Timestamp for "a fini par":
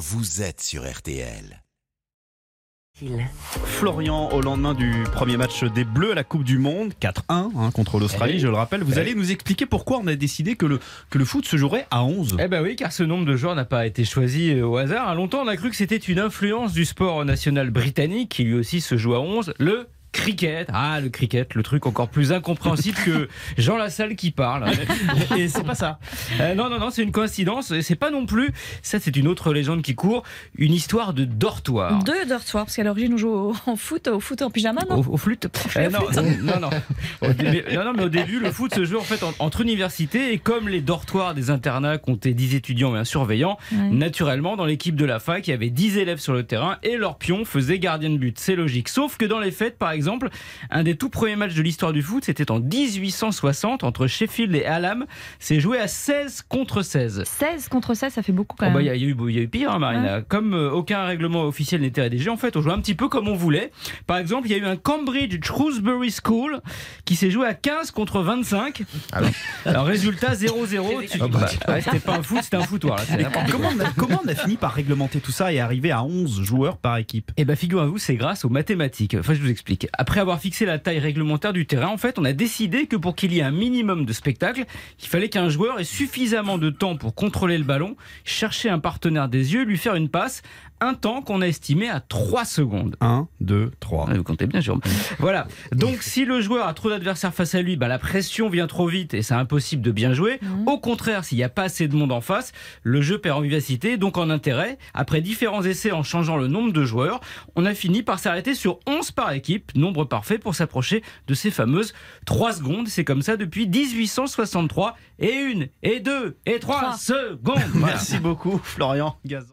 74.28-74.72, 107.66-108.18